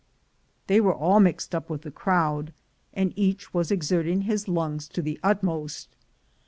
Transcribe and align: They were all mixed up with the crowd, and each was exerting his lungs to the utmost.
They 0.65 0.81
were 0.81 0.95
all 0.95 1.19
mixed 1.19 1.53
up 1.53 1.69
with 1.69 1.83
the 1.83 1.91
crowd, 1.91 2.53
and 2.91 3.13
each 3.15 3.53
was 3.53 3.69
exerting 3.69 4.21
his 4.21 4.47
lungs 4.47 4.87
to 4.87 5.01
the 5.03 5.19
utmost. 5.21 5.95